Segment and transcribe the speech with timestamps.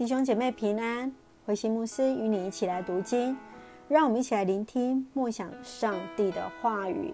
[0.00, 1.12] 弟兄姐妹平安，
[1.44, 3.36] 慧馨牧师与你一起来读经，
[3.86, 7.12] 让我们一起来聆听默想上帝的话语。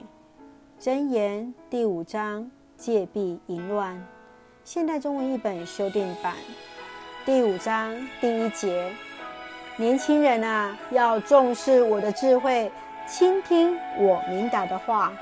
[0.79, 4.01] 箴言第五章，戒避淫乱，
[4.63, 6.37] 现代中文译本修订版。
[7.25, 8.93] 第五章第一节：
[9.77, 12.71] 年轻人啊，要重视我的智慧，
[13.09, 15.13] 倾听我明达的话，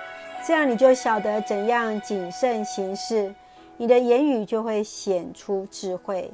[0.47, 3.35] 这样你就晓得怎样谨慎行事，
[3.79, 6.31] 你的言语就会显出智慧。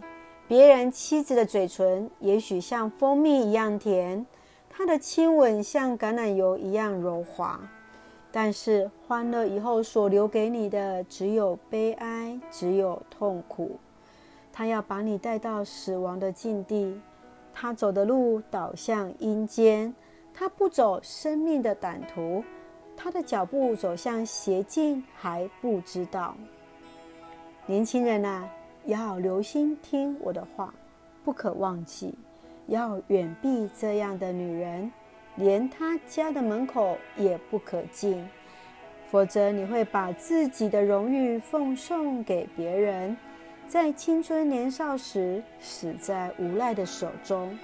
[0.51, 4.27] 别人妻子的嘴唇也许像蜂蜜一样甜，
[4.69, 7.61] 她的亲吻像橄榄油一样柔滑，
[8.33, 13.79] 但是欢乐以后所留给你的只有悲哀，只有痛苦。
[14.53, 17.01] 他要把你带到死亡的境地，
[17.55, 19.95] 他走的路导向阴间，
[20.35, 22.43] 他不走生命的胆途，
[22.97, 26.35] 他的脚步走向邪径还不知道。
[27.67, 28.49] 年轻人啊！
[28.91, 30.75] 要留心听我的话，
[31.25, 32.13] 不可忘记，
[32.67, 34.91] 要远避这样的女人，
[35.37, 38.29] 连她家的门口也不可进，
[39.09, 43.17] 否则你会把自己的荣誉奉送给别人，
[43.69, 47.57] 在青春年少时死在无赖的手中。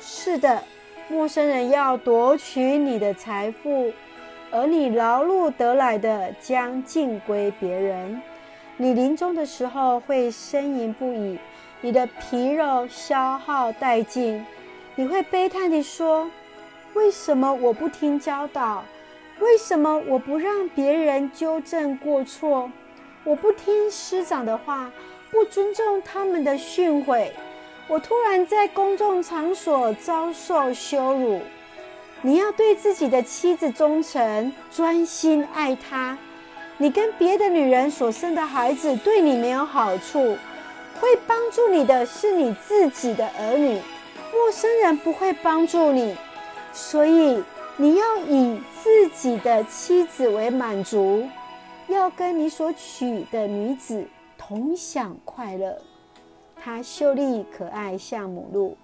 [0.00, 0.62] 是的，
[1.10, 3.92] 陌生人要夺取你的财富，
[4.50, 8.18] 而你劳碌得来的将尽归别人。
[8.76, 11.38] 你临终的时候会呻吟不已，
[11.80, 14.44] 你的皮肉消耗殆尽，
[14.96, 16.28] 你会悲叹地说
[16.94, 18.84] ：“为什么我不听教导？
[19.38, 22.70] 为什么我不让别人纠正过错？
[23.22, 24.90] 我不听师长的话，
[25.30, 27.28] 不尊重他们的训诲？
[27.86, 31.40] 我突然在公众场所遭受羞辱。”
[32.22, 36.16] 你要对自己的妻子忠诚，专心爱她。
[36.76, 40.36] 你跟别的女人所生的孩子对你没有好处，
[41.00, 43.80] 会帮助你的是你自己的儿女，
[44.32, 46.16] 陌生人不会帮助你，
[46.72, 47.40] 所以
[47.76, 51.28] 你要以自己的妻子为满足，
[51.86, 54.04] 要跟你所娶的女子
[54.36, 55.78] 同享快乐。
[56.56, 58.76] 她秀丽可爱像母鹿，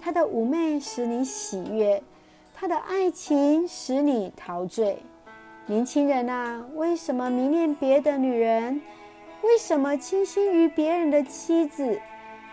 [0.00, 2.02] 她的妩媚使你喜悦，
[2.54, 4.98] 她的爱情使你陶醉。
[5.66, 8.82] 年轻人啊，为什么迷恋别的女人？
[9.40, 11.98] 为什么倾心于别人的妻子？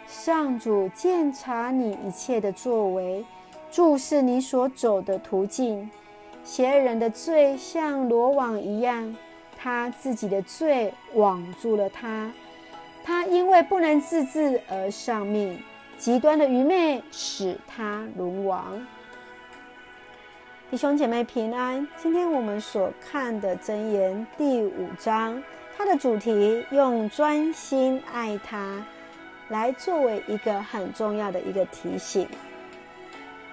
[0.08, 3.26] 上主鉴察你一切的作为，
[3.70, 5.92] 注视你所走的途径。
[6.46, 9.14] 邪恶人的罪像罗网一样，
[9.58, 12.32] 他自己的罪网住了他。
[13.04, 15.62] 他因为不能自制而丧命，
[15.98, 18.88] 极端的愚昧使他沦亡。
[20.72, 21.86] 弟兄姐妹平安。
[21.98, 25.44] 今天我们所看的箴言第五章，
[25.78, 28.82] 它的主题用专心爱他
[29.50, 32.26] 来作为一个很重要的一个提醒。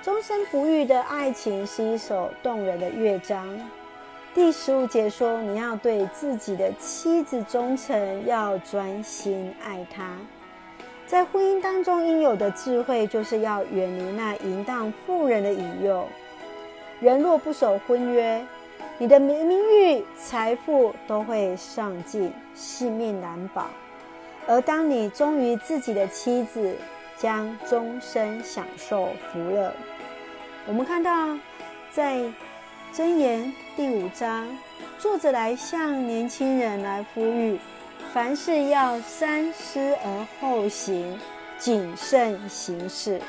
[0.01, 3.49] 终身不渝的爱情是一首动人的乐章。
[4.33, 10.17] 第十五节说：“你要对自己的妻子忠诚，要专心爱她。”
[11.05, 16.07] 在婚姻当中应有的智慧，就是要远离那淫荡妇人的引诱。
[17.01, 18.45] 人若不守婚约，
[18.99, 23.67] 你的名誉、财富都会丧尽，性命难保。
[24.49, 26.75] 而当你忠于自己的妻子，
[27.17, 29.73] 将终身享受福乐。
[30.67, 31.39] 我们看到，
[31.93, 32.25] 在
[32.93, 34.49] 箴言第五章，
[34.99, 37.61] 作者来向年轻人来呼吁：
[38.13, 41.17] 凡事要三思而后行，
[41.59, 43.21] 谨慎行事。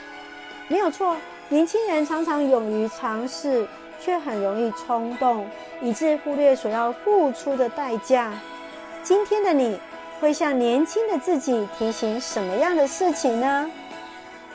[0.67, 1.15] 没有错。
[1.51, 3.67] 年轻人常常勇于尝试，
[3.99, 5.47] 却很容易冲动，
[5.81, 8.31] 以致忽略所要付出的代价。
[9.01, 9.79] 今天的你
[10.19, 13.69] 会向年轻的自己提醒什么样的事情呢？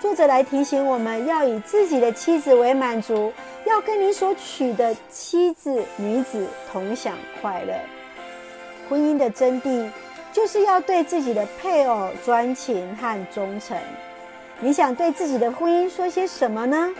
[0.01, 3.33] 作者来提醒我们要以自己的妻子为满足，
[3.67, 7.75] 要跟你所娶的妻子、女子同享快乐。
[8.89, 9.91] 婚姻的真谛
[10.33, 13.77] 就是要对自己的配偶专情和忠诚。
[14.61, 16.91] 你想对自己的婚姻说些什么呢？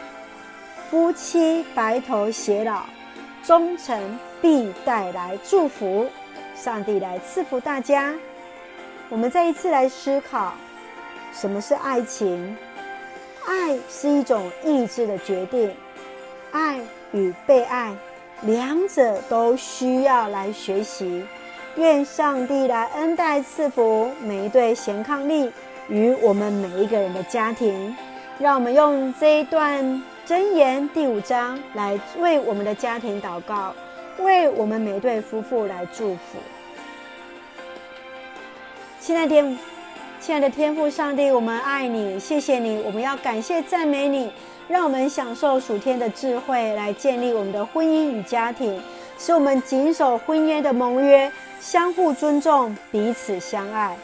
[0.91, 2.83] 夫妻白头偕老，
[3.43, 6.07] 忠诚必带来祝福。
[6.55, 8.15] 上帝来赐福大家。
[9.09, 10.55] 我们再一次来思考，
[11.33, 12.57] 什么是爱情？
[13.47, 15.75] 爱是一种意志的决定，
[16.53, 16.81] 爱
[17.13, 17.95] 与被爱
[18.43, 21.27] 两者都需要来学习。
[21.77, 25.51] 愿上帝来恩待赐福每一对贤伉俪。
[25.89, 27.95] 与我们每一个人的家庭，
[28.39, 33.75] 让我们用这一段箴言第五章来为我们的家庭祷告，
[34.19, 36.39] 为我们每对夫妇来祝福。
[38.99, 39.57] 亲爱的
[40.21, 44.33] 亲爱的天父上帝，我们爱你，谢谢你，我们要感谢赞美你，
[44.67, 48.83] 让我们享受属天的智慧，来建立我们的婚姻与家庭，
[49.19, 51.31] 使我们谨守婚约的盟约，
[51.61, 53.95] 相互尊重，彼此相爱。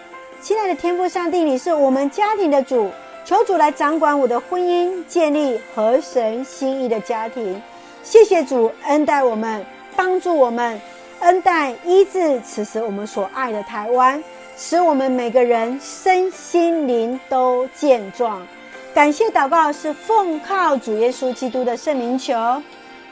[0.41, 2.91] 亲爱的天父上帝，你是我们家庭的主，
[3.27, 7.61] 求主来掌管我的婚姻，建立合神心意的家庭。
[8.03, 9.63] 谢谢主恩待我们，
[9.95, 10.81] 帮助我们，
[11.21, 14.23] 恩待医治此时我们所爱的台湾。
[14.57, 18.47] 使我们每个人身心灵都健壮。
[18.95, 22.35] 感谢祷告是奉靠主耶稣基督的圣灵求，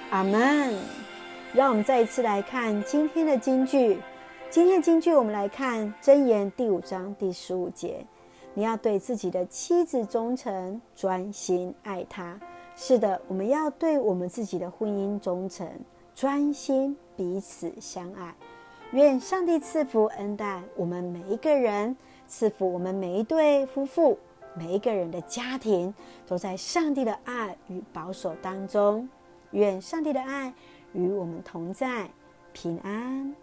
[0.09, 0.75] 阿门。
[1.53, 4.01] 让我们再一次来看今天的金句。
[4.51, 8.07] 今天的金句，我们来看箴言第五章第十五节：
[8.55, 12.41] 你要对自己的妻子忠诚，专心爱她。
[12.75, 15.69] 是的，我们要对我们自己的婚姻忠诚，
[16.15, 18.35] 专心彼此相爱。
[18.93, 21.95] 愿上帝赐福恩待我们每一个人，
[22.27, 24.19] 赐福我们每一对夫妇，
[24.55, 25.95] 每一个人的家庭，
[26.27, 29.07] 都在上帝的爱与保守当中。
[29.51, 30.55] 愿上帝的爱
[30.95, 32.09] 与我们同在，
[32.55, 33.35] 平安。